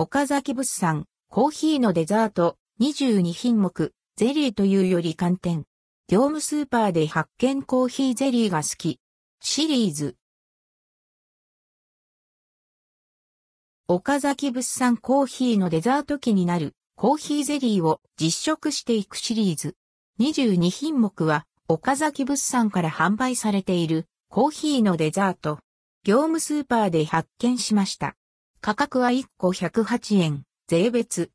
[0.00, 5.64] 岡崎物産、コーヒーのデザート、22品目、ゼリーというより寒天。
[6.06, 9.00] 業務スーパーで発見コーヒーゼリーが好き。
[9.40, 10.14] シリーズ。
[13.88, 19.74] 岡崎物産コーヒーのデザート機になるコーヒーゼリーを実食していくシリーズ。
[20.20, 25.58] 22品目は岡崎物産から販売されているコーヒーのデザート。
[26.04, 28.14] 業務スーパーで発見しました。
[28.60, 31.30] 価格は1個108円、税別。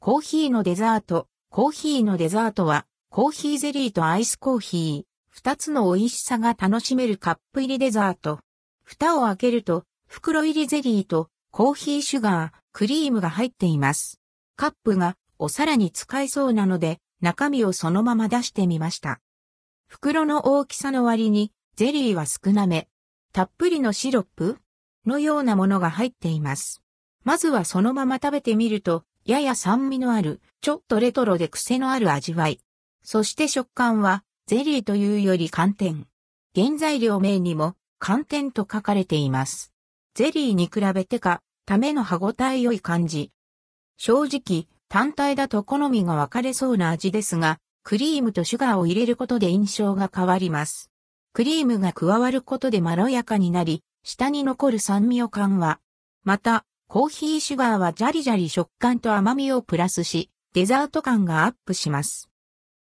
[0.00, 1.28] コーヒーのデザート。
[1.50, 8.40] コーヒーのデザートは、コーヒーゼリーとアイスコーヒー、二つの美味しさが楽しめるカップ入りデザート。
[8.84, 14.18] 蓋を開けると、袋入りゼリーとコーヒーシュガー、クリームが入っています。
[14.56, 19.20] カップがお皿に使えそうなので、中身をそのまま出してみました。
[19.88, 22.88] 袋の大きさの割に、ゼリーは少なめ。
[23.34, 24.58] たっぷりのシロップ
[25.06, 26.82] のようなものが入っています。
[27.24, 32.60] まずはそのまま食べてみると、やや酸味のある、ちょっとレトロで癖のある味わい。
[33.02, 36.06] そして食感は、ゼリーというより寒天。
[36.54, 39.72] 原材料名にも、寒天と書かれています。
[40.14, 43.32] ゼリーに比べてか、ための歯ごたえ良い感じ。
[43.96, 50.90] 正直、単体だと好みが分かれそうな味ですが、クリームとシュガーを入れることで印象が変わります。
[51.32, 55.80] クリームが加わることでまろやかになり、下に残る酸味を緩和。
[56.22, 62.30] また、コーヒーシュガーはジャリジャリ食感と甘みをプラスし、デザート感がアップします。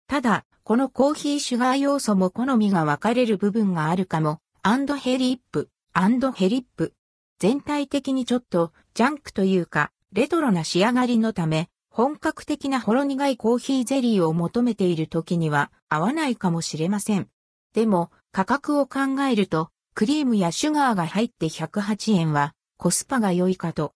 [0.07, 6.95] ただ、このコーヒーシュガー要素も好みが分かれる部分があるかも、 and hellip、and hellip。
[7.41, 17.29] 全体的にちょっとジャンクというか、レトロな仕上がりのため、本格的なほろ苦いコーヒーゼリーを求めている時には合わないかもしれません。
[17.75, 23.95] でも、価格を考えると、クリームやシュガーが入って108円はコスパが良いかと。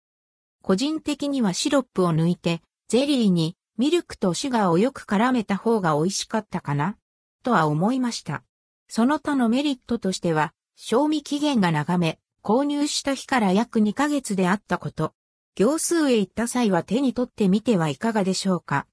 [0.61, 6.95] 個人的にはシロップを抜いて、ゼリーにミルクとシュガーをよく絡めた方が美味しかったかな
[7.43, 8.43] とは思いました。
[8.87, 15.11] その他のメリットとしては、賞味期限が長め、購入した日から約2ヶ月であったこと。
[15.57, 18.87] 行数へ行った際は手に取ってみてはいかがでしょうか。